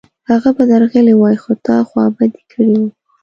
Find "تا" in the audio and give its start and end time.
1.65-1.75